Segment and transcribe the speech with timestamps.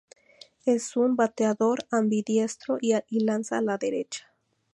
[0.65, 4.33] Es un bateador ambidiestro y lanza a la derecha.